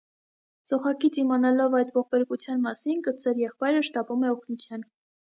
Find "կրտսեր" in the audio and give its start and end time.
3.09-3.43